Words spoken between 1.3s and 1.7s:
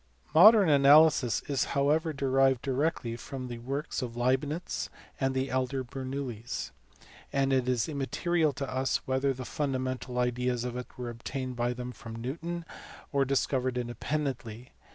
is